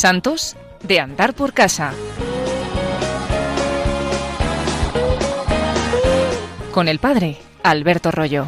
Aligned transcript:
Santos 0.00 0.56
de 0.82 0.98
andar 0.98 1.34
por 1.34 1.52
casa. 1.52 1.92
Con 6.72 6.88
el 6.88 6.98
padre 6.98 7.36
Alberto 7.62 8.10
Rollo. 8.10 8.46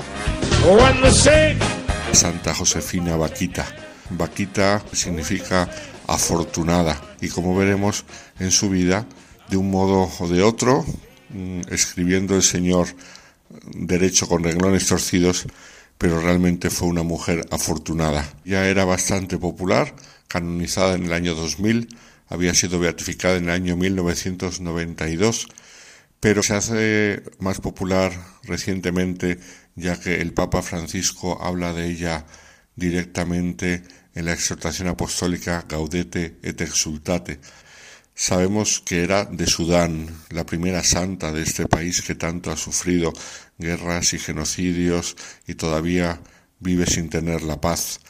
Santa 2.12 2.54
Josefina 2.54 3.18
Vaquita. 3.18 3.66
Vaquita 4.08 4.82
significa 4.94 5.68
afortunada 6.06 6.98
y 7.20 7.28
como 7.28 7.54
veremos 7.54 8.06
en 8.38 8.50
su 8.50 8.70
vida, 8.70 9.04
de 9.50 9.58
un 9.58 9.70
modo 9.70 10.10
o 10.20 10.28
de 10.28 10.42
otro, 10.42 10.86
mm, 11.28 11.64
escribiendo 11.70 12.34
el 12.34 12.42
Señor 12.42 12.86
derecho 13.74 14.26
con 14.26 14.42
renglones 14.42 14.86
torcidos, 14.86 15.44
pero 15.98 16.18
realmente 16.18 16.70
fue 16.70 16.88
una 16.88 17.02
mujer 17.02 17.46
afortunada. 17.50 18.26
Ya 18.42 18.66
era 18.68 18.86
bastante 18.86 19.36
popular, 19.36 19.94
canonizada 20.32 20.94
en 20.94 21.04
el 21.04 21.12
año 21.12 21.34
2000, 21.34 21.94
había 22.28 22.54
sido 22.54 22.78
beatificada 22.78 23.36
en 23.36 23.44
el 23.44 23.50
año 23.50 23.76
1992, 23.76 25.48
pero 26.20 26.42
se 26.42 26.54
hace 26.54 27.22
más 27.38 27.60
popular 27.60 28.12
recientemente 28.44 29.38
ya 29.74 30.00
que 30.00 30.22
el 30.22 30.32
Papa 30.32 30.62
Francisco 30.62 31.38
habla 31.42 31.74
de 31.74 31.90
ella 31.90 32.24
directamente 32.76 33.82
en 34.14 34.24
la 34.24 34.32
exhortación 34.32 34.88
apostólica 34.88 35.66
Gaudete 35.68 36.38
et 36.42 36.60
Exultate. 36.62 37.38
Sabemos 38.14 38.80
que 38.80 39.02
era 39.02 39.24
de 39.24 39.46
Sudán, 39.46 40.08
la 40.30 40.46
primera 40.46 40.82
santa 40.82 41.32
de 41.32 41.42
este 41.42 41.66
país 41.66 42.00
que 42.00 42.14
tanto 42.14 42.50
ha 42.50 42.56
sufrido 42.56 43.12
guerras 43.58 44.14
y 44.14 44.18
genocidios 44.18 45.16
y 45.46 45.54
todavía 45.54 46.20
vive 46.60 46.86
sin 46.86 47.10
tener 47.10 47.42
la 47.42 47.60
paz, 47.60 48.00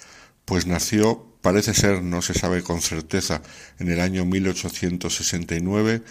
pues 0.44 0.66
nació, 0.66 1.31
parece 1.42 1.74
ser, 1.74 2.02
no 2.02 2.22
se 2.22 2.34
sabe 2.34 2.62
con 2.62 2.80
certeza, 2.80 3.42
en 3.78 3.90
el 3.90 4.00
año 4.00 4.24
1869 4.24 6.02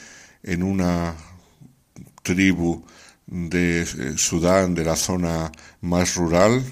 en 0.44 0.64
una 0.64 1.16
tribu 2.24 2.84
de 3.28 3.82
eh, 3.82 3.88
Sudán, 4.18 4.76
de 4.76 4.84
la 4.84 4.96
zona 4.96 5.52
más 5.82 6.16
rural, 6.16 6.64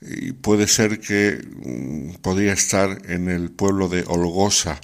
y 0.00 0.32
puede 0.32 0.68
ser 0.68 1.00
que 1.00 1.40
mm, 1.42 2.16
podría 2.22 2.52
estar 2.52 2.98
en 3.06 3.28
el 3.28 3.50
pueblo 3.50 3.88
de 3.88 4.04
Olgosa. 4.06 4.80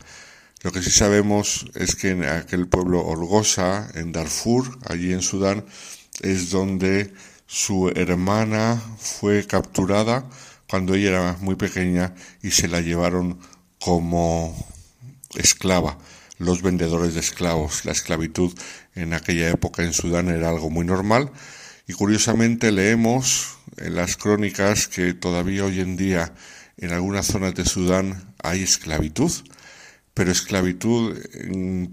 Lo 0.62 0.72
que 0.72 0.82
sí 0.82 0.90
sabemos 0.90 1.66
es 1.74 1.96
que 1.96 2.10
en 2.10 2.24
aquel 2.24 2.68
pueblo 2.68 3.04
Olgosa, 3.04 3.88
en 3.94 4.12
Darfur, 4.12 4.78
allí 4.88 5.12
en 5.12 5.22
Sudán, 5.22 5.64
es 6.20 6.50
donde 6.50 7.12
su 7.46 7.90
hermana 7.94 8.80
fue 8.98 9.46
capturada 9.46 10.24
cuando 10.72 10.94
ella 10.94 11.10
era 11.10 11.36
muy 11.42 11.54
pequeña 11.54 12.14
y 12.42 12.52
se 12.52 12.66
la 12.66 12.80
llevaron 12.80 13.38
como 13.78 14.56
esclava 15.34 15.98
los 16.38 16.62
vendedores 16.62 17.12
de 17.12 17.20
esclavos. 17.20 17.84
La 17.84 17.92
esclavitud 17.92 18.58
en 18.94 19.12
aquella 19.12 19.50
época 19.50 19.82
en 19.82 19.92
Sudán 19.92 20.30
era 20.30 20.48
algo 20.48 20.70
muy 20.70 20.86
normal 20.86 21.30
y 21.86 21.92
curiosamente 21.92 22.72
leemos 22.72 23.58
en 23.76 23.96
las 23.96 24.16
crónicas 24.16 24.88
que 24.88 25.12
todavía 25.12 25.66
hoy 25.66 25.80
en 25.80 25.98
día 25.98 26.32
en 26.78 26.94
algunas 26.94 27.26
zonas 27.26 27.54
de 27.54 27.66
Sudán 27.66 28.34
hay 28.42 28.62
esclavitud, 28.62 29.30
pero 30.14 30.32
esclavitud 30.32 31.18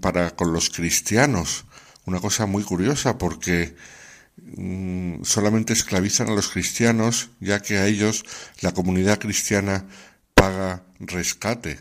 para 0.00 0.30
con 0.30 0.54
los 0.54 0.70
cristianos. 0.70 1.66
Una 2.06 2.18
cosa 2.18 2.46
muy 2.46 2.62
curiosa 2.62 3.18
porque 3.18 3.74
mm, 3.74 3.99
solamente 5.22 5.72
esclavizan 5.72 6.28
a 6.28 6.34
los 6.34 6.48
cristianos 6.48 7.30
ya 7.40 7.60
que 7.60 7.78
a 7.78 7.86
ellos 7.86 8.24
la 8.60 8.72
comunidad 8.72 9.18
cristiana 9.18 9.86
paga 10.34 10.84
rescate 10.98 11.80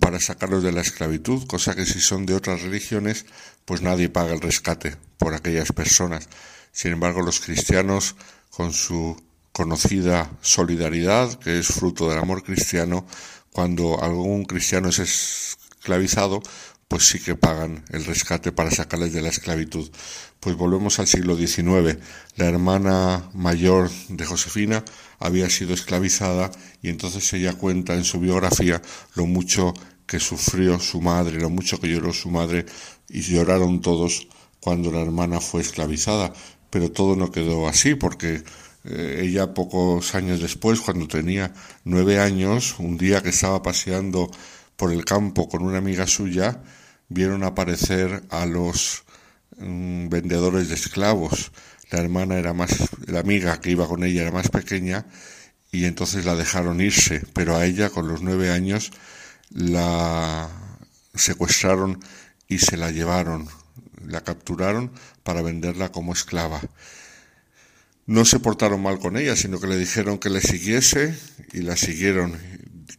para 0.00 0.20
sacarlos 0.20 0.62
de 0.62 0.72
la 0.72 0.80
esclavitud, 0.80 1.46
cosa 1.46 1.74
que 1.74 1.86
si 1.86 2.00
son 2.00 2.26
de 2.26 2.34
otras 2.34 2.62
religiones, 2.62 3.26
pues 3.64 3.82
nadie 3.82 4.08
paga 4.08 4.34
el 4.34 4.40
rescate 4.40 4.96
por 5.18 5.34
aquellas 5.34 5.72
personas. 5.72 6.28
Sin 6.72 6.92
embargo, 6.92 7.22
los 7.22 7.40
cristianos, 7.40 8.16
con 8.50 8.72
su 8.72 9.16
conocida 9.52 10.30
solidaridad, 10.40 11.38
que 11.38 11.58
es 11.58 11.68
fruto 11.68 12.08
del 12.08 12.18
amor 12.18 12.42
cristiano, 12.42 13.06
cuando 13.52 14.02
algún 14.02 14.44
cristiano 14.44 14.88
es 14.88 14.98
esclavizado, 14.98 16.42
pues 16.88 17.06
sí 17.06 17.20
que 17.20 17.36
pagan 17.36 17.84
el 17.90 18.04
rescate 18.06 18.50
para 18.50 18.70
sacarles 18.70 19.12
de 19.12 19.20
la 19.20 19.28
esclavitud. 19.28 19.90
Pues 20.40 20.56
volvemos 20.56 20.98
al 20.98 21.06
siglo 21.06 21.36
XIX. 21.36 21.98
La 22.36 22.46
hermana 22.46 23.28
mayor 23.34 23.90
de 24.08 24.24
Josefina 24.24 24.82
había 25.18 25.50
sido 25.50 25.74
esclavizada 25.74 26.50
y 26.80 26.88
entonces 26.88 27.30
ella 27.34 27.52
cuenta 27.52 27.94
en 27.94 28.04
su 28.04 28.20
biografía 28.20 28.80
lo 29.14 29.26
mucho 29.26 29.74
que 30.06 30.18
sufrió 30.18 30.80
su 30.80 31.02
madre, 31.02 31.38
lo 31.38 31.50
mucho 31.50 31.78
que 31.78 31.88
lloró 31.88 32.14
su 32.14 32.30
madre 32.30 32.64
y 33.10 33.20
lloraron 33.20 33.82
todos 33.82 34.26
cuando 34.60 34.90
la 34.90 35.02
hermana 35.02 35.40
fue 35.40 35.60
esclavizada. 35.60 36.32
Pero 36.70 36.90
todo 36.90 37.16
no 37.16 37.30
quedó 37.30 37.68
así 37.68 37.94
porque 37.94 38.42
eh, 38.84 39.20
ella 39.22 39.52
pocos 39.52 40.14
años 40.14 40.40
después, 40.40 40.80
cuando 40.80 41.06
tenía 41.06 41.52
nueve 41.84 42.18
años, 42.18 42.76
un 42.78 42.96
día 42.96 43.22
que 43.22 43.30
estaba 43.30 43.62
paseando 43.62 44.30
por 44.78 44.92
el 44.92 45.04
campo 45.04 45.48
con 45.48 45.64
una 45.64 45.78
amiga 45.78 46.06
suya, 46.06 46.62
vieron 47.08 47.42
aparecer 47.42 48.22
a 48.30 48.46
los 48.46 49.02
mm, 49.58 50.08
vendedores 50.08 50.68
de 50.68 50.76
esclavos. 50.76 51.50
La 51.90 51.98
hermana 51.98 52.38
era 52.38 52.54
más, 52.54 52.70
la 53.06 53.18
amiga 53.18 53.60
que 53.60 53.72
iba 53.72 53.88
con 53.88 54.04
ella 54.04 54.22
era 54.22 54.30
más 54.30 54.48
pequeña 54.50 55.04
y 55.72 55.84
entonces 55.84 56.24
la 56.24 56.36
dejaron 56.36 56.80
irse, 56.80 57.24
pero 57.32 57.56
a 57.56 57.66
ella 57.66 57.90
con 57.90 58.06
los 58.06 58.22
nueve 58.22 58.52
años 58.52 58.92
la 59.50 60.48
secuestraron 61.12 61.98
y 62.46 62.58
se 62.58 62.76
la 62.76 62.92
llevaron, 62.92 63.48
la 64.06 64.22
capturaron 64.22 64.92
para 65.24 65.42
venderla 65.42 65.90
como 65.90 66.12
esclava. 66.12 66.60
No 68.06 68.24
se 68.24 68.38
portaron 68.38 68.80
mal 68.80 69.00
con 69.00 69.16
ella, 69.16 69.34
sino 69.34 69.58
que 69.58 69.66
le 69.66 69.76
dijeron 69.76 70.18
que 70.18 70.30
le 70.30 70.40
siguiese 70.40 71.18
y 71.52 71.62
la 71.62 71.76
siguieron, 71.76 72.38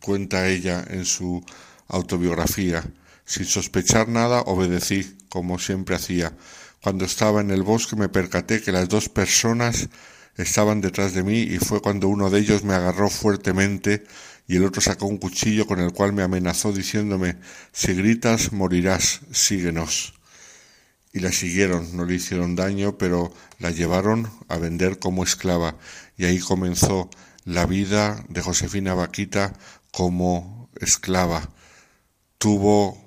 cuenta 0.02 0.48
ella 0.50 0.84
en 0.90 1.06
su 1.06 1.42
autobiografía. 1.90 2.84
Sin 3.26 3.46
sospechar 3.46 4.08
nada, 4.08 4.42
obedecí, 4.42 5.18
como 5.28 5.60
siempre 5.60 5.96
hacía. 5.96 6.34
Cuando 6.82 7.04
estaba 7.04 7.42
en 7.42 7.52
el 7.52 7.64
bosque 7.64 7.98
me 7.98 8.08
percaté 8.08 8.62
que 8.62 8.72
las 8.72 8.88
dos 8.88 9.10
personas 9.10 9.90
estaban 10.38 10.80
detrás 10.80 11.14
de 11.14 11.24
mí 11.24 11.42
y 11.42 11.58
fue 11.58 11.82
cuando 11.82 12.08
uno 12.08 12.30
de 12.30 12.40
ellos 12.40 12.64
me 12.64 12.74
agarró 12.74 13.10
fuertemente 13.10 14.06
y 14.48 14.56
el 14.56 14.66
otro 14.66 14.82
sacó 14.82 15.06
un 15.06 15.18
cuchillo 15.18 15.68
con 15.68 15.80
el 15.80 15.92
cual 15.92 16.14
me 16.14 16.24
amenazó 16.24 16.72
diciéndome 16.72 17.36
si 17.72 17.94
gritas 17.94 18.54
morirás, 18.54 19.22
síguenos. 19.32 20.14
Y 21.12 21.20
la 21.20 21.32
siguieron, 21.32 21.96
no 21.98 22.06
le 22.06 22.16
hicieron 22.16 22.56
daño, 22.56 22.98
pero 22.98 23.34
la 23.58 23.72
llevaron 23.72 24.30
a 24.48 24.58
vender 24.58 25.00
como 25.00 25.24
esclava 25.24 25.76
y 26.18 26.26
ahí 26.26 26.40
comenzó 26.40 27.10
la 27.46 27.66
vida 27.66 28.24
de 28.30 28.42
Josefina 28.42 28.94
Vaquita 28.94 29.54
como 29.92 30.70
esclava. 30.80 31.50
Tuvo 32.40 32.98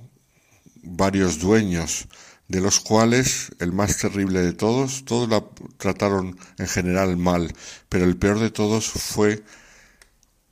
varios 0.83 1.41
dueños, 1.41 2.07
de 2.49 2.61
los 2.61 2.79
cuales 2.81 3.51
el 3.59 3.73
más 3.73 3.97
terrible 3.97 4.41
de 4.41 4.53
todos, 4.53 5.05
todos 5.05 5.29
la 5.29 5.43
trataron 5.79 6.39
en 6.59 6.69
general 6.69 7.17
mal, 7.17 7.53
pero 7.89 8.05
el 8.05 8.17
peor 8.17 8.39
de 8.39 8.51
todos 8.51 8.87
fue 8.89 9.43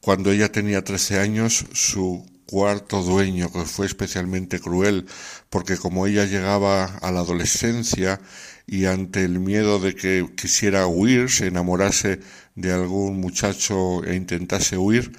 cuando 0.00 0.32
ella 0.32 0.50
tenía 0.50 0.82
13 0.82 1.20
años, 1.20 1.66
su 1.74 2.26
cuarto 2.46 3.02
dueño, 3.02 3.52
que 3.52 3.66
fue 3.66 3.84
especialmente 3.86 4.58
cruel, 4.58 5.06
porque 5.50 5.76
como 5.76 6.06
ella 6.06 6.24
llegaba 6.24 6.84
a 6.84 7.12
la 7.12 7.20
adolescencia 7.20 8.20
y 8.66 8.86
ante 8.86 9.22
el 9.24 9.38
miedo 9.38 9.78
de 9.78 9.94
que 9.94 10.26
quisiera 10.36 10.86
huir, 10.86 11.30
se 11.30 11.46
enamorase 11.46 12.20
de 12.54 12.72
algún 12.72 13.20
muchacho 13.20 14.02
e 14.04 14.16
intentase 14.16 14.78
huir, 14.78 15.12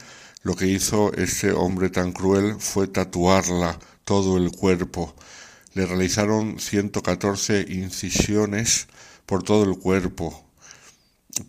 lo 0.44 0.56
que 0.56 0.68
hizo 0.68 1.14
ese 1.14 1.52
hombre 1.52 1.90
tan 1.90 2.12
cruel 2.12 2.56
fue 2.60 2.88
tatuarla 2.88 3.78
todo 4.04 4.38
el 4.38 4.52
cuerpo. 4.52 5.16
Le 5.74 5.86
realizaron 5.86 6.60
114 6.60 7.66
incisiones 7.70 8.88
por 9.26 9.44
todo 9.44 9.64
el 9.64 9.78
cuerpo 9.78 10.46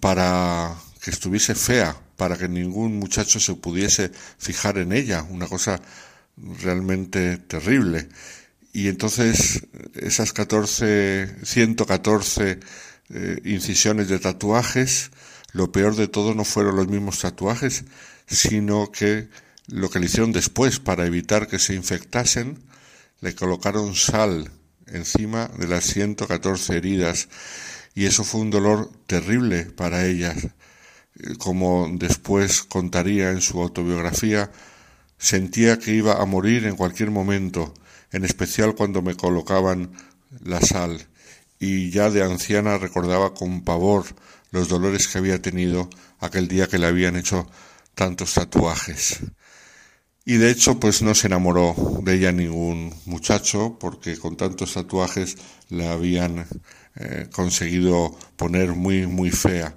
para 0.00 0.76
que 1.02 1.10
estuviese 1.10 1.54
fea, 1.54 1.96
para 2.16 2.36
que 2.36 2.48
ningún 2.48 2.98
muchacho 2.98 3.40
se 3.40 3.54
pudiese 3.54 4.12
fijar 4.38 4.78
en 4.78 4.92
ella, 4.92 5.22
una 5.24 5.48
cosa 5.48 5.80
realmente 6.36 7.38
terrible. 7.38 8.08
Y 8.72 8.88
entonces 8.88 9.66
esas 9.94 10.32
14, 10.32 11.44
114 11.44 12.60
eh, 13.10 13.40
incisiones 13.44 14.08
de 14.08 14.18
tatuajes, 14.18 15.10
lo 15.52 15.72
peor 15.72 15.96
de 15.96 16.08
todo 16.08 16.34
no 16.34 16.44
fueron 16.44 16.76
los 16.76 16.88
mismos 16.88 17.18
tatuajes, 17.18 17.84
sino 18.32 18.90
que 18.90 19.28
lo 19.66 19.90
que 19.90 20.00
le 20.00 20.06
hicieron 20.06 20.32
después 20.32 20.80
para 20.80 21.06
evitar 21.06 21.46
que 21.46 21.58
se 21.58 21.74
infectasen, 21.74 22.58
le 23.20 23.34
colocaron 23.34 23.94
sal 23.94 24.50
encima 24.86 25.48
de 25.58 25.68
las 25.68 25.84
114 25.84 26.76
heridas 26.76 27.28
y 27.94 28.06
eso 28.06 28.24
fue 28.24 28.40
un 28.40 28.50
dolor 28.50 28.90
terrible 29.06 29.64
para 29.64 30.06
ella. 30.06 30.34
Como 31.38 31.88
después 31.92 32.62
contaría 32.62 33.30
en 33.30 33.40
su 33.40 33.60
autobiografía, 33.60 34.50
Sentía 35.22 35.78
que 35.78 35.94
iba 35.94 36.20
a 36.20 36.26
morir 36.26 36.66
en 36.66 36.74
cualquier 36.74 37.12
momento, 37.12 37.72
en 38.10 38.24
especial 38.24 38.74
cuando 38.74 39.02
me 39.02 39.14
colocaban 39.14 39.92
la 40.42 40.60
sal, 40.60 41.06
y 41.60 41.90
ya 41.90 42.10
de 42.10 42.24
anciana 42.24 42.76
recordaba 42.76 43.32
con 43.32 43.62
pavor 43.62 44.04
los 44.50 44.68
dolores 44.68 45.06
que 45.06 45.18
había 45.18 45.40
tenido 45.40 45.88
aquel 46.18 46.48
día 46.48 46.66
que 46.66 46.76
le 46.78 46.88
habían 46.88 47.14
hecho 47.14 47.48
tantos 47.94 48.34
tatuajes. 48.34 49.20
Y 50.24 50.36
de 50.36 50.50
hecho, 50.50 50.78
pues 50.78 51.02
no 51.02 51.14
se 51.14 51.26
enamoró 51.26 51.74
de 52.02 52.14
ella 52.14 52.30
ningún 52.30 52.94
muchacho, 53.06 53.76
porque 53.80 54.16
con 54.16 54.36
tantos 54.36 54.74
tatuajes 54.74 55.36
la 55.68 55.92
habían 55.92 56.46
eh, 56.94 57.26
conseguido 57.32 58.16
poner 58.36 58.72
muy, 58.72 59.06
muy 59.06 59.30
fea. 59.30 59.74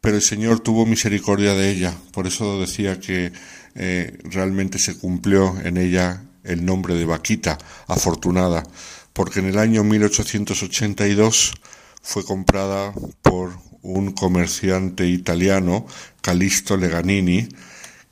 Pero 0.00 0.16
el 0.16 0.22
Señor 0.22 0.60
tuvo 0.60 0.84
misericordia 0.84 1.54
de 1.54 1.70
ella, 1.70 1.96
por 2.12 2.26
eso 2.26 2.60
decía 2.60 3.00
que 3.00 3.32
eh, 3.74 4.18
realmente 4.24 4.78
se 4.78 4.98
cumplió 4.98 5.58
en 5.64 5.78
ella 5.78 6.22
el 6.44 6.64
nombre 6.64 6.94
de 6.94 7.06
Vaquita, 7.06 7.58
afortunada, 7.88 8.62
porque 9.12 9.40
en 9.40 9.46
el 9.46 9.58
año 9.58 9.82
1882 9.82 11.54
fue 12.02 12.24
comprada 12.24 12.92
por 13.22 13.58
comerciante 14.12 15.06
italiano, 15.06 15.86
Calisto 16.20 16.76
Leganini, 16.76 17.48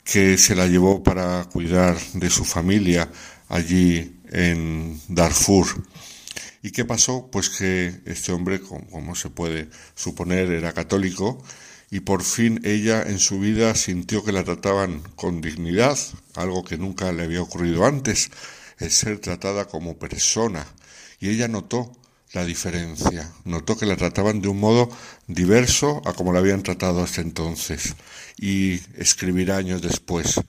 que 0.04 0.36
se 0.38 0.54
la 0.54 0.66
llevó 0.66 1.02
para 1.02 1.44
cuidar 1.44 1.98
de 2.14 2.30
su 2.30 2.44
familia 2.44 3.10
allí 3.48 4.20
en 4.30 5.00
Darfur. 5.08 5.66
¿Y 6.62 6.70
qué 6.70 6.84
pasó? 6.84 7.28
Pues 7.30 7.50
que 7.50 8.00
este 8.06 8.32
hombre, 8.32 8.60
como 8.60 9.14
se 9.14 9.30
puede 9.30 9.68
suponer, 9.94 10.50
era 10.50 10.72
católico 10.72 11.42
y 11.90 12.00
por 12.00 12.22
fin 12.22 12.60
ella 12.64 13.02
en 13.02 13.18
su 13.18 13.38
vida 13.38 13.74
sintió 13.74 14.24
que 14.24 14.32
la 14.32 14.42
trataban 14.42 15.00
con 15.14 15.40
dignidad, 15.40 15.98
algo 16.34 16.64
que 16.64 16.78
nunca 16.78 17.12
le 17.12 17.22
había 17.22 17.42
ocurrido 17.42 17.84
antes, 17.84 18.30
el 18.78 18.90
ser 18.90 19.20
tratada 19.20 19.66
como 19.66 19.98
persona. 19.98 20.66
Y 21.20 21.28
ella 21.28 21.46
notó 21.48 21.92
la 22.34 22.44
diferencia, 22.44 23.32
notó 23.44 23.78
que 23.78 23.86
la 23.86 23.96
trataban 23.96 24.40
de 24.40 24.48
un 24.48 24.58
modo 24.58 24.90
diverso 25.28 26.02
a 26.04 26.12
como 26.12 26.32
la 26.32 26.40
habían 26.40 26.64
tratado 26.64 27.02
hasta 27.02 27.20
entonces. 27.20 27.94
Y 28.36 28.80
escribirá 28.98 29.56
años 29.56 29.80
después, 29.80 30.40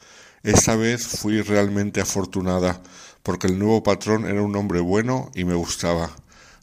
esta 0.44 0.76
vez 0.76 1.06
fui 1.06 1.42
realmente 1.42 2.02
afortunada 2.02 2.82
porque 3.22 3.48
el 3.48 3.60
nuevo 3.60 3.84
patrón 3.84 4.26
era 4.26 4.42
un 4.42 4.56
hombre 4.56 4.80
bueno 4.80 5.32
y 5.36 5.44
me 5.44 5.54
gustaba. 5.54 6.10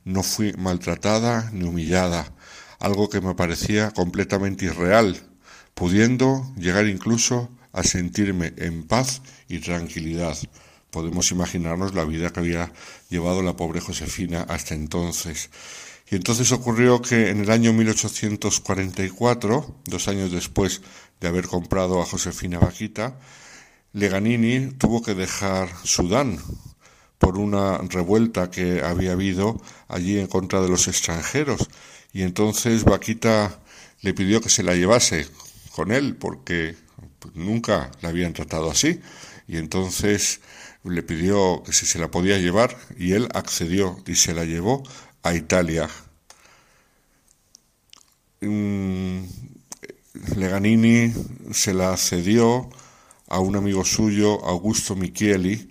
No 0.04 0.24
fui 0.24 0.52
maltratada 0.58 1.50
ni 1.52 1.64
humillada, 1.64 2.32
algo 2.80 3.08
que 3.08 3.20
me 3.20 3.34
parecía 3.36 3.92
completamente 3.92 4.64
irreal, 4.64 5.16
pudiendo 5.74 6.52
llegar 6.56 6.88
incluso 6.88 7.48
a 7.72 7.84
sentirme 7.84 8.54
en 8.56 8.86
paz 8.86 9.22
y 9.48 9.60
tranquilidad. 9.60 10.36
Podemos 10.92 11.32
imaginarnos 11.32 11.94
la 11.94 12.04
vida 12.04 12.30
que 12.30 12.40
había 12.40 12.70
llevado 13.08 13.42
la 13.42 13.56
pobre 13.56 13.80
Josefina 13.80 14.42
hasta 14.42 14.74
entonces. 14.74 15.48
Y 16.10 16.16
entonces 16.16 16.52
ocurrió 16.52 17.00
que 17.00 17.30
en 17.30 17.40
el 17.40 17.50
año 17.50 17.72
1844, 17.72 19.74
dos 19.86 20.08
años 20.08 20.30
después 20.30 20.82
de 21.18 21.28
haber 21.28 21.48
comprado 21.48 22.02
a 22.02 22.04
Josefina 22.04 22.58
Vaquita, 22.58 23.18
Leganini 23.94 24.72
tuvo 24.72 25.02
que 25.02 25.14
dejar 25.14 25.70
Sudán 25.82 26.38
por 27.18 27.38
una 27.38 27.78
revuelta 27.78 28.50
que 28.50 28.82
había 28.82 29.12
habido 29.12 29.62
allí 29.88 30.18
en 30.18 30.26
contra 30.26 30.60
de 30.60 30.68
los 30.68 30.88
extranjeros 30.88 31.70
y 32.12 32.22
entonces 32.22 32.84
Vaquita 32.84 33.60
le 34.02 34.12
pidió 34.12 34.42
que 34.42 34.50
se 34.50 34.62
la 34.62 34.74
llevase 34.74 35.26
con 35.74 35.90
él 35.90 36.16
porque 36.16 36.76
nunca 37.32 37.90
la 38.02 38.10
habían 38.10 38.34
tratado 38.34 38.70
así 38.70 39.00
y 39.52 39.58
entonces 39.58 40.40
le 40.82 41.02
pidió 41.02 41.62
que 41.62 41.74
si 41.74 41.84
se 41.84 41.98
la 41.98 42.10
podía 42.10 42.38
llevar 42.38 42.74
y 42.98 43.12
él 43.12 43.28
accedió 43.34 44.02
y 44.06 44.14
se 44.14 44.32
la 44.32 44.46
llevó 44.46 44.82
a 45.22 45.34
Italia. 45.34 45.90
Mm, 48.40 49.24
Leganini 50.36 51.12
se 51.52 51.74
la 51.74 51.94
cedió 51.98 52.70
a 53.28 53.40
un 53.40 53.54
amigo 53.56 53.84
suyo, 53.84 54.42
Augusto 54.42 54.96
Micheli, 54.96 55.68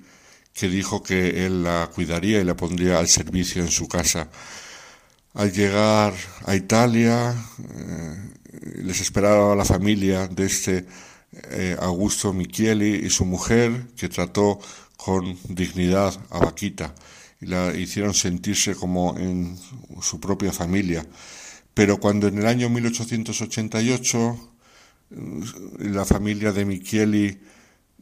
que 0.53 0.69
dijo 0.69 1.01
que 1.01 1.47
él 1.47 1.63
la 1.63 1.89
cuidaría 1.91 2.39
y 2.39 2.43
la 2.43 2.55
pondría 2.55 2.99
al 2.99 3.07
servicio 3.07 3.63
en 3.63 3.71
su 3.71 3.87
casa. 3.87 4.29
Al 5.33 5.51
llegar 5.51 6.13
a 6.45 6.55
Italia, 6.55 7.33
eh, 7.33 8.31
les 8.83 9.01
esperaba 9.01 9.55
la 9.55 9.65
familia 9.65 10.27
de 10.27 10.45
este 10.45 10.85
eh, 11.33 11.77
Augusto 11.79 12.33
Micheli 12.33 13.05
y 13.05 13.09
su 13.09 13.25
mujer, 13.25 13.87
que 13.95 14.09
trató 14.09 14.59
con 14.97 15.37
dignidad 15.47 16.13
a 16.29 16.39
Vaquita 16.39 16.93
y 17.41 17.47
la 17.47 17.75
hicieron 17.75 18.13
sentirse 18.13 18.75
como 18.75 19.17
en 19.17 19.57
su 20.01 20.19
propia 20.19 20.51
familia. 20.51 21.05
Pero 21.73 21.99
cuando 21.99 22.27
en 22.27 22.37
el 22.37 22.45
año 22.45 22.69
1888 22.69 24.51
la 25.79 26.05
familia 26.05 26.51
de 26.51 26.65
Micheli 26.65 27.39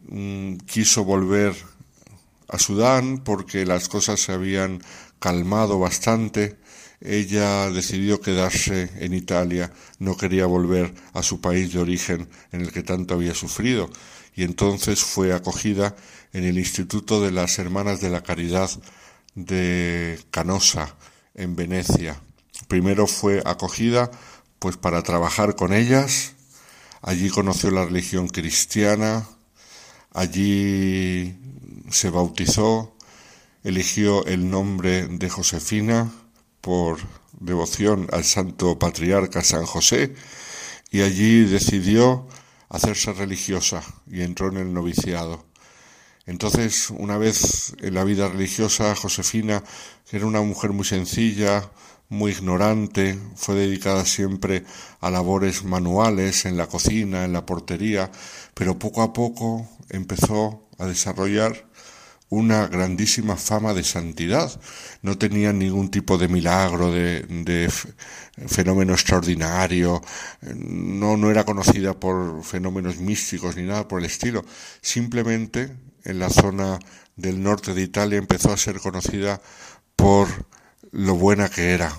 mm, 0.09 0.57
quiso 0.65 1.03
volver 1.03 1.55
a 2.47 2.59
Sudán 2.59 3.19
porque 3.23 3.65
las 3.65 3.87
cosas 3.89 4.19
se 4.19 4.33
habían 4.33 4.81
calmado 5.19 5.79
bastante. 5.79 6.57
Ella 7.01 7.69
decidió 7.69 8.19
quedarse 8.19 8.89
en 8.97 9.13
Italia, 9.13 9.71
no 9.99 10.17
quería 10.17 10.45
volver 10.45 10.93
a 11.13 11.23
su 11.23 11.39
país 11.39 11.71
de 11.71 11.79
origen 11.79 12.29
en 12.51 12.61
el 12.61 12.71
que 12.71 12.83
tanto 12.83 13.13
había 13.13 13.33
sufrido, 13.33 13.89
y 14.35 14.43
entonces 14.43 15.01
fue 15.01 15.33
acogida 15.33 15.95
en 16.33 16.43
el 16.43 16.57
Instituto 16.57 17.21
de 17.21 17.31
las 17.31 17.57
Hermanas 17.57 18.01
de 18.01 18.09
la 18.09 18.21
Caridad 18.21 18.69
de 19.35 20.19
Canosa, 20.31 20.95
en 21.35 21.55
Venecia. 21.55 22.19
Primero 22.67 23.07
fue 23.07 23.41
acogida 23.45 24.11
pues 24.59 24.75
para 24.75 25.03
trabajar 25.03 25.55
con 25.55 25.71
ellas 25.71 26.33
Allí 27.01 27.29
conoció 27.29 27.71
la 27.71 27.85
religión 27.85 28.27
cristiana, 28.27 29.25
allí 30.13 31.33
se 31.89 32.09
bautizó, 32.09 32.93
eligió 33.63 34.25
el 34.25 34.49
nombre 34.49 35.07
de 35.07 35.29
Josefina 35.29 36.11
por 36.69 37.00
devoción 37.39 38.07
al 38.12 38.24
santo 38.24 38.77
patriarca 38.77 39.44
San 39.44 39.66
José 39.66 40.13
y 40.92 41.01
allí 41.01 41.45
decidió 41.45 42.28
hacerse 42.69 43.11
religiosa 43.11 43.81
y 44.06 44.21
entró 44.21 44.49
en 44.49 44.57
el 44.57 44.71
noviciado. 44.71 45.47
Entonces, 46.28 46.92
una 46.92 47.18
vez 47.18 47.73
en 47.80 47.95
la 47.95 48.04
vida 48.04 48.30
religiosa, 48.30 48.95
Josefina, 48.95 49.64
que 50.07 50.18
era 50.18 50.28
una 50.28 50.44
mujer 50.44 50.71
muy 50.71 50.85
sencilla, 50.85 51.71
muy 52.07 52.33
ignorante, 52.33 53.18
fue 53.35 53.56
dedicada 53.56 54.06
siempre 54.06 54.64
a 55.02 55.09
labores 55.09 55.64
manuales 55.64 56.45
en 56.45 56.56
la 56.56 56.68
cocina, 56.68 57.26
en 57.26 57.33
la 57.33 57.47
portería, 57.47 58.11
pero 58.54 58.78
poco 58.78 59.02
a 59.02 59.11
poco 59.11 59.68
empezó 59.90 60.68
a 60.78 60.85
desarrollar 60.85 61.66
una 62.30 62.68
grandísima 62.68 63.36
fama 63.36 63.74
de 63.74 63.83
santidad. 63.83 64.59
No 65.02 65.18
tenía 65.18 65.52
ningún 65.52 65.90
tipo 65.90 66.18
de 66.18 66.28
milagro, 66.28 66.92
de, 66.92 67.71
fenómeno 68.48 68.94
extraordinario, 68.94 70.02
no, 70.42 71.18
no 71.18 71.30
era 71.30 71.44
conocida 71.44 72.00
por 72.00 72.44
fenómenos 72.44 72.98
místicos 72.98 73.57
ni 73.57 73.64
nada 73.64 73.88
por 73.88 74.00
el 74.00 74.06
estilo. 74.06 74.45
Simplemente 74.81 75.76
en 76.06 76.19
la 76.19 76.30
zona 76.30 76.80
del 77.16 77.42
norte 77.44 77.74
de 77.74 77.81
Italia 77.81 78.18
empezó 78.18 78.52
a 78.54 78.57
ser 78.57 78.80
conocida 78.80 79.42
por 79.95 80.28
lo 80.92 81.16
buena 81.16 81.50
que 81.50 81.71
era, 81.71 81.94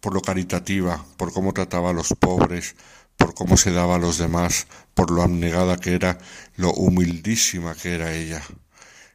por 0.00 0.12
lo 0.14 0.20
caritativa, 0.20 1.04
por 1.16 1.32
cómo 1.32 1.54
trataba 1.54 1.90
a 1.90 1.94
los 1.94 2.08
pobres, 2.18 2.74
por 3.16 3.34
cómo 3.34 3.56
se 3.56 3.72
daba 3.72 3.96
a 3.96 3.98
los 3.98 4.18
demás, 4.18 4.66
por 4.94 5.10
lo 5.10 5.22
abnegada 5.22 5.76
que 5.76 5.94
era, 5.94 6.18
lo 6.56 6.72
humildísima 6.72 7.74
que 7.74 7.94
era 7.94 8.12
ella. 8.12 8.42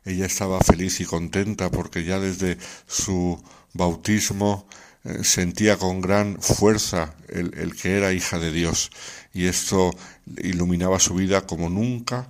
Ella 0.07 0.25
estaba 0.25 0.59
feliz 0.61 0.99
y 1.01 1.05
contenta 1.05 1.69
porque 1.69 2.03
ya 2.03 2.19
desde 2.19 2.57
su 2.87 3.41
bautismo 3.73 4.67
eh, 5.03 5.23
sentía 5.23 5.77
con 5.77 6.01
gran 6.01 6.41
fuerza 6.41 7.15
el, 7.27 7.53
el 7.57 7.75
que 7.75 7.97
era 7.97 8.13
hija 8.13 8.39
de 8.39 8.51
Dios 8.51 8.89
y 9.33 9.45
esto 9.45 9.91
iluminaba 10.37 10.99
su 10.99 11.13
vida 11.13 11.45
como 11.45 11.69
nunca 11.69 12.27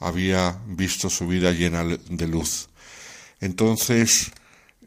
había 0.00 0.58
visto 0.66 1.10
su 1.10 1.26
vida 1.28 1.52
llena 1.52 1.84
de 1.84 2.26
luz. 2.26 2.68
Entonces, 3.40 4.32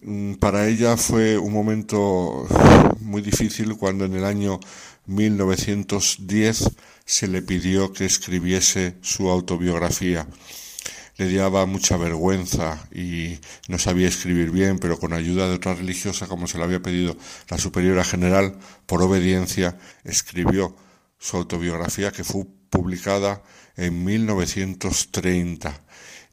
Mm, 0.04 0.36
para 0.36 0.68
ella 0.68 0.98
fue 0.98 1.38
un 1.38 1.54
momento 1.54 2.48
muy 3.02 3.22
difícil 3.22 3.78
cuando 3.78 4.06
en 4.06 4.16
el 4.16 4.26
año 4.26 4.60
1910 5.06 6.72
se 7.06 7.28
le 7.28 7.42
pidió 7.44 7.94
que 7.94 8.06
escribiese 8.06 8.96
su 9.02 9.30
autobiografía. 9.30 10.28
Le 11.22 11.32
daba 11.32 11.68
mucha 11.68 11.98
vergüenza 11.98 12.84
y 12.92 13.38
no 13.68 13.78
sabía 13.78 14.08
escribir 14.08 14.50
bien, 14.50 14.80
pero 14.80 14.98
con 14.98 15.14
ayuda 15.14 15.48
de 15.48 15.54
otra 15.54 15.76
religiosa, 15.76 16.26
como 16.26 16.48
se 16.48 16.58
lo 16.58 16.64
había 16.64 16.82
pedido 16.82 17.16
la 17.48 17.60
superiora 17.60 18.04
general, 18.04 18.58
por 18.88 19.04
obediencia, 19.04 19.78
escribió 20.04 20.76
su 21.20 21.38
autobiografía 21.38 22.12
que 22.12 22.24
fue 22.24 22.48
publicada 22.72 23.44
en 23.78 24.04
1930. 24.04 25.80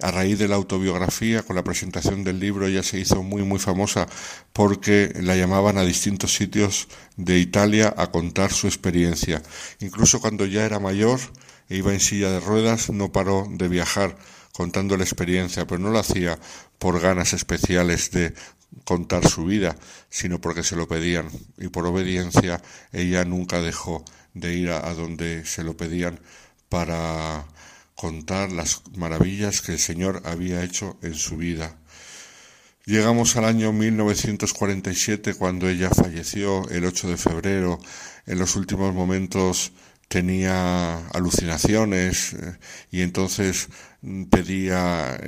A 0.00 0.10
raíz 0.10 0.38
de 0.38 0.48
la 0.48 0.54
autobiografía, 0.54 1.42
con 1.42 1.56
la 1.56 1.64
presentación 1.64 2.24
del 2.24 2.40
libro, 2.40 2.66
ella 2.66 2.82
se 2.82 2.98
hizo 2.98 3.22
muy, 3.22 3.42
muy 3.42 3.58
famosa 3.58 4.06
porque 4.54 5.12
la 5.20 5.36
llamaban 5.36 5.76
a 5.76 5.84
distintos 5.84 6.32
sitios 6.32 6.88
de 7.18 7.38
Italia 7.38 7.92
a 7.94 8.06
contar 8.10 8.54
su 8.54 8.66
experiencia. 8.66 9.42
Incluso 9.80 10.18
cuando 10.18 10.46
ya 10.46 10.64
era 10.64 10.80
mayor 10.80 11.20
e 11.68 11.76
iba 11.76 11.92
en 11.92 12.00
silla 12.00 12.30
de 12.30 12.40
ruedas, 12.40 12.88
no 12.88 13.12
paró 13.12 13.46
de 13.50 13.68
viajar 13.68 14.16
contando 14.52 14.96
la 14.96 15.04
experiencia, 15.04 15.66
pero 15.66 15.78
no 15.78 15.90
lo 15.90 15.98
hacía 15.98 16.38
por 16.78 17.00
ganas 17.00 17.32
especiales 17.32 18.10
de 18.10 18.34
contar 18.84 19.28
su 19.28 19.44
vida, 19.44 19.76
sino 20.10 20.40
porque 20.40 20.62
se 20.62 20.76
lo 20.76 20.88
pedían. 20.88 21.28
Y 21.58 21.68
por 21.68 21.86
obediencia 21.86 22.62
ella 22.92 23.24
nunca 23.24 23.60
dejó 23.60 24.04
de 24.34 24.54
ir 24.54 24.70
a, 24.70 24.92
donde 24.94 25.44
se 25.44 25.64
lo 25.64 25.76
pedían 25.76 26.20
para 26.68 27.46
contar 27.94 28.52
las 28.52 28.82
maravillas 28.96 29.60
que 29.60 29.72
el 29.72 29.78
Señor 29.78 30.22
había 30.24 30.62
hecho 30.62 30.96
en 31.02 31.14
su 31.14 31.36
vida. 31.36 31.76
Llegamos 32.84 33.36
al 33.36 33.44
año 33.44 33.72
1947 33.72 35.34
cuando 35.34 35.68
ella 35.68 35.90
falleció 35.90 36.68
el 36.70 36.84
8 36.84 37.08
de 37.08 37.16
febrero. 37.16 37.78
En 38.26 38.38
los 38.38 38.56
últimos 38.56 38.94
momentos 38.94 39.72
tenía 40.08 41.06
alucinaciones 41.08 42.34
eh, 42.34 42.58
y 42.90 43.02
entonces 43.02 43.68
pedía 44.30 45.20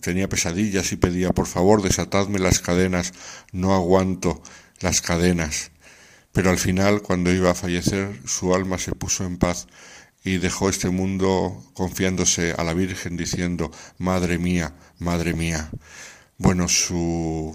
tenía 0.00 0.28
pesadillas 0.28 0.92
y 0.92 0.96
pedía 0.96 1.30
por 1.30 1.46
favor 1.46 1.80
desatadme 1.82 2.38
las 2.38 2.60
cadenas 2.60 3.12
no 3.52 3.74
aguanto 3.74 4.42
las 4.80 5.00
cadenas 5.00 5.70
pero 6.32 6.50
al 6.50 6.58
final 6.58 7.02
cuando 7.02 7.32
iba 7.32 7.50
a 7.50 7.54
fallecer 7.54 8.20
su 8.26 8.54
alma 8.54 8.78
se 8.78 8.92
puso 8.92 9.24
en 9.24 9.38
paz 9.38 9.68
y 10.24 10.38
dejó 10.38 10.70
este 10.70 10.88
mundo 10.88 11.62
confiándose 11.74 12.54
a 12.56 12.64
la 12.64 12.72
Virgen 12.72 13.16
diciendo, 13.16 13.70
Madre 13.98 14.38
mía, 14.38 14.74
Madre 14.98 15.34
mía. 15.34 15.70
Bueno, 16.38 16.66
su, 16.66 17.54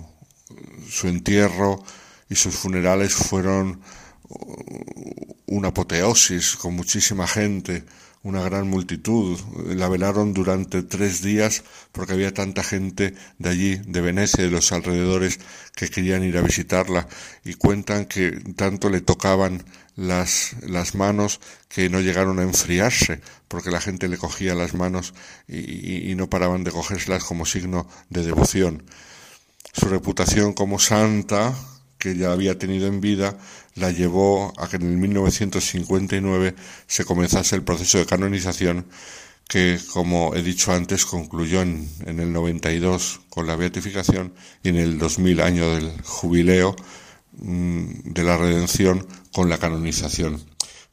su 0.87 1.07
entierro 1.07 1.83
y 2.29 2.35
sus 2.35 2.55
funerales 2.55 3.15
fueron 3.15 3.81
una 5.47 5.69
apoteosis 5.69 6.55
con 6.55 6.75
muchísima 6.75 7.27
gente, 7.27 7.83
una 8.23 8.41
gran 8.41 8.69
multitud. 8.69 9.39
La 9.67 9.89
velaron 9.89 10.33
durante 10.33 10.83
tres 10.83 11.21
días 11.21 11.63
porque 11.91 12.13
había 12.13 12.33
tanta 12.33 12.63
gente 12.63 13.15
de 13.37 13.49
allí, 13.49 13.75
de 13.85 14.01
Venecia 14.01 14.43
de 14.43 14.51
los 14.51 14.71
alrededores, 14.71 15.39
que 15.75 15.89
querían 15.89 16.23
ir 16.23 16.37
a 16.37 16.41
visitarla 16.41 17.07
y 17.43 17.53
cuentan 17.55 18.05
que 18.05 18.31
tanto 18.55 18.89
le 18.89 19.01
tocaban 19.01 19.63
las, 19.95 20.55
las 20.61 20.95
manos 20.95 21.39
que 21.67 21.89
no 21.89 21.99
llegaron 21.99 22.39
a 22.39 22.43
enfriarse 22.43 23.21
porque 23.47 23.71
la 23.71 23.81
gente 23.81 24.07
le 24.07 24.17
cogía 24.17 24.55
las 24.55 24.73
manos 24.73 25.13
y, 25.47 26.11
y 26.11 26.15
no 26.15 26.29
paraban 26.29 26.63
de 26.63 26.71
cogérselas 26.71 27.23
como 27.23 27.45
signo 27.45 27.87
de 28.09 28.23
devoción. 28.23 28.83
Su 29.73 29.87
reputación 29.87 30.53
como 30.53 30.79
santa, 30.79 31.53
que 31.99 32.15
ya 32.15 32.31
había 32.31 32.57
tenido 32.57 32.87
en 32.87 33.01
vida, 33.01 33.37
la 33.75 33.91
llevó 33.91 34.53
a 34.57 34.67
que 34.67 34.77
en 34.77 34.83
el 34.83 34.97
1959 34.97 36.55
se 36.87 37.05
comenzase 37.05 37.55
el 37.55 37.63
proceso 37.63 37.99
de 37.99 38.05
canonización 38.05 38.85
que, 39.47 39.79
como 39.93 40.35
he 40.35 40.43
dicho 40.43 40.71
antes, 40.71 41.05
concluyó 41.05 41.61
en, 41.61 41.89
en 42.05 42.19
el 42.19 42.31
92 42.31 43.21
con 43.29 43.47
la 43.47 43.55
beatificación 43.55 44.33
y 44.63 44.69
en 44.69 44.77
el 44.77 44.97
2000 44.97 45.41
año 45.41 45.75
del 45.75 45.91
jubileo 46.03 46.75
mm, 47.39 48.13
de 48.13 48.23
la 48.23 48.37
redención 48.37 49.05
con 49.33 49.49
la 49.49 49.57
canonización. 49.57 50.39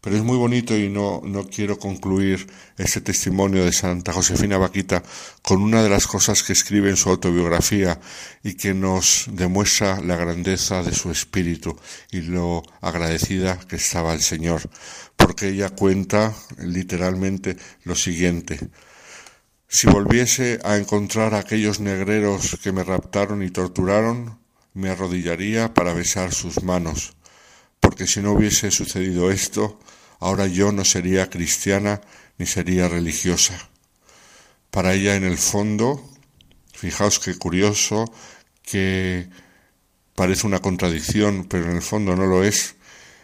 Pero 0.01 0.17
es 0.17 0.23
muy 0.23 0.37
bonito 0.37 0.77
y 0.77 0.89
no, 0.89 1.21
no 1.25 1.49
quiero 1.49 1.79
concluir 1.79 2.47
ese 2.79 3.01
testimonio 3.01 3.65
de 3.65 3.73
Santa 3.73 4.13
Josefina 4.13 4.57
Vaquita 4.57 5.03
con 5.43 5.63
una 5.63 5.83
de 5.83 5.89
las 5.89 6.07
cosas 6.07 6.43
que 6.43 6.53
escribe 6.53 6.91
en 6.91 6.97
su 6.97 7.11
autobiografía 7.11 7.99
y 8.43 8.55
que 8.55 8.73
nos 8.73 9.27
demuestra 9.33 10.01
la 10.01 10.17
grandeza 10.17 10.83
de 10.83 10.95
su 10.95 11.11
espíritu 11.11 11.77
y 12.13 12.21
lo 12.21 12.63
agradecida 12.81 13.59
que 13.59 13.77
estaba 13.77 14.15
el 14.15 14.23
Señor, 14.23 14.63
porque 15.17 15.49
ella 15.49 15.71
cuenta 15.71 16.33
literalmente 16.59 17.57
lo 17.83 17.97
siguiente. 17.97 18.61
Si 19.69 19.89
volviese 19.89 20.61
a 20.63 20.77
encontrar 20.77 21.35
a 21.35 21.41
aquellos 21.41 21.81
negreros 21.81 22.57
que 22.63 22.71
me 22.71 22.85
raptaron 22.85 23.43
y 23.43 23.51
torturaron, 23.51 24.39
me 24.75 24.91
arrodillaría 24.91 25.75
para 25.75 25.93
besar 25.93 26.33
sus 26.33 26.63
manos, 26.63 27.16
porque 27.97 28.13
si 28.13 28.21
no 28.21 28.33
hubiese 28.33 28.71
sucedido 28.71 29.31
esto, 29.31 29.81
ahora 30.21 30.47
yo 30.47 30.71
no 30.71 30.85
sería 30.85 31.31
cristiana 31.31 32.03
ni 32.37 32.45
sería 32.45 32.89
religiosa. 32.89 33.71
Para 34.71 34.93
ella 34.93 35.17
en 35.17 35.25
el 35.25 35.39
fondo, 35.39 36.07
fijaos 36.75 37.19
qué 37.19 37.37
curioso, 37.37 38.05
que 38.63 39.31
parece 40.15 40.47
una 40.47 40.59
contradicción, 40.59 41.47
pero 41.49 41.71
en 41.71 41.77
el 41.77 41.81
fondo 41.81 42.15
no 42.15 42.27
lo 42.27 42.45
es, 42.45 42.75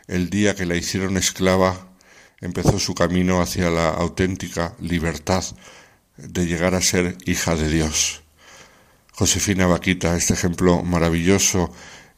el 0.06 0.30
día 0.30 0.54
que 0.54 0.64
la 0.64 0.74
hicieron 0.74 1.18
esclava 1.18 1.92
empezó 2.40 2.78
su 2.78 2.94
camino 2.94 3.42
hacia 3.42 3.68
la 3.68 3.90
auténtica 3.90 4.74
libertad 4.80 5.44
de 6.16 6.46
llegar 6.46 6.74
a 6.74 6.80
ser 6.80 7.18
hija 7.26 7.56
de 7.56 7.68
Dios. 7.68 8.22
Josefina 9.12 9.66
Vaquita, 9.66 10.16
este 10.16 10.32
ejemplo 10.32 10.82
maravilloso, 10.82 11.70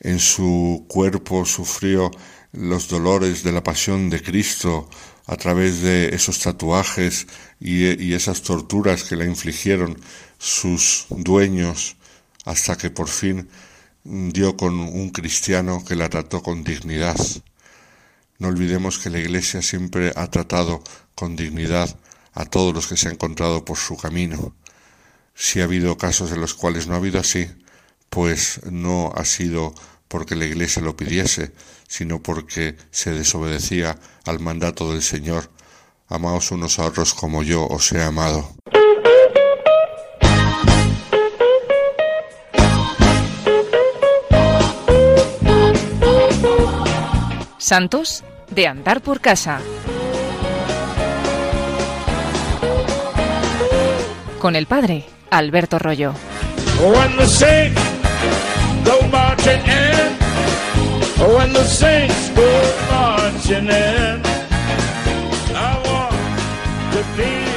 en 0.04 0.20
su 0.20 0.84
cuerpo 0.86 1.44
sufrió 1.44 2.12
los 2.54 2.88
dolores 2.88 3.42
de 3.42 3.52
la 3.52 3.62
pasión 3.62 4.10
de 4.10 4.22
Cristo 4.22 4.88
a 5.26 5.36
través 5.36 5.80
de 5.80 6.14
esos 6.14 6.38
tatuajes 6.40 7.26
y, 7.60 8.12
esas 8.14 8.42
torturas 8.42 9.04
que 9.04 9.16
le 9.16 9.26
infligieron 9.26 9.98
sus 10.38 11.06
dueños 11.10 11.96
hasta 12.44 12.76
que 12.76 12.90
por 12.90 13.08
fin 13.08 13.48
dio 14.04 14.56
con 14.56 14.78
un 14.78 15.10
cristiano 15.10 15.82
que 15.84 15.96
la 15.96 16.08
trató 16.08 16.42
con 16.42 16.62
dignidad. 16.62 17.16
No 18.38 18.48
olvidemos 18.48 18.98
que 18.98 19.10
la 19.10 19.18
Iglesia 19.18 19.62
siempre 19.62 20.12
ha 20.14 20.30
tratado 20.30 20.82
con 21.14 21.36
dignidad 21.36 21.98
a 22.34 22.44
todos 22.44 22.74
los 22.74 22.86
que 22.86 22.96
se 22.96 23.08
han 23.08 23.14
encontrado 23.14 23.64
por 23.64 23.78
su 23.78 23.96
camino. 23.96 24.54
Si 25.34 25.60
ha 25.60 25.64
habido 25.64 25.96
casos 25.96 26.32
en 26.32 26.40
los 26.40 26.54
cuales 26.54 26.86
no 26.86 26.94
ha 26.94 26.98
habido 26.98 27.18
así, 27.18 27.48
pues 28.10 28.60
no 28.70 29.12
ha 29.16 29.24
sido 29.24 29.74
porque 30.14 30.36
la 30.36 30.44
Iglesia 30.44 30.80
lo 30.80 30.96
pidiese, 30.96 31.50
sino 31.88 32.22
porque 32.22 32.76
se 32.92 33.10
desobedecía 33.10 33.98
al 34.24 34.38
mandato 34.38 34.92
del 34.92 35.02
Señor. 35.02 35.50
Amaos 36.06 36.52
unos 36.52 36.78
a 36.78 36.84
otros 36.84 37.14
como 37.14 37.42
yo 37.42 37.66
os 37.66 37.90
he 37.90 38.00
amado. 38.00 38.54
Santos 47.58 48.22
de 48.52 48.68
andar 48.68 49.02
por 49.02 49.20
casa. 49.20 49.60
Con 54.38 54.54
el 54.54 54.66
padre 54.68 55.06
Alberto 55.30 55.80
Rollo. 55.80 56.14
Go 58.84 59.00
marching 59.08 59.62
in. 59.66 60.12
When 61.34 61.52
the 61.52 61.64
saints 61.64 62.28
go 62.30 62.50
marching 62.90 63.68
in, 63.68 64.20
I 65.54 65.72
want 65.86 66.92
to 66.94 67.02
be. 67.16 67.53